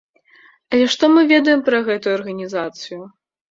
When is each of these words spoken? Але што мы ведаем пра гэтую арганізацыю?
Але 0.75 0.87
што 0.93 1.09
мы 1.17 1.25
ведаем 1.33 1.61
пра 1.69 1.83
гэтую 1.91 2.17
арганізацыю? 2.19 3.01